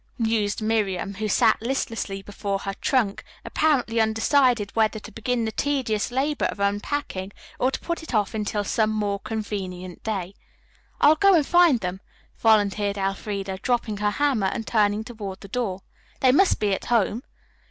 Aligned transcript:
mused 0.17 0.63
Miriam, 0.63 1.13
who 1.13 1.27
sat 1.27 1.61
listlessly 1.61 2.23
before 2.23 2.57
her 2.57 2.73
trunk, 2.81 3.23
apparently 3.45 4.01
undecided 4.01 4.75
whether 4.75 4.97
to 4.97 5.11
begin 5.11 5.45
the 5.45 5.51
tedious 5.51 6.11
labor 6.11 6.45
of 6.45 6.59
unpacking 6.59 7.31
or 7.59 7.69
to 7.69 7.79
put 7.81 8.01
it 8.01 8.11
off 8.11 8.33
until 8.33 8.63
some 8.63 8.89
more 8.89 9.19
convenient 9.19 10.01
day. 10.01 10.33
"I'll 10.99 11.13
go 11.17 11.35
and 11.35 11.45
find 11.45 11.81
them," 11.81 12.01
volunteered 12.39 12.97
Elfreda, 12.97 13.59
dropping 13.59 13.97
her 13.97 14.09
hammer 14.09 14.47
and 14.47 14.65
turning 14.65 15.03
toward 15.03 15.41
the 15.41 15.47
door. 15.47 15.81
"They 16.21 16.31
must 16.31 16.59
be 16.59 16.73
at 16.73 16.85
home." 16.85 17.21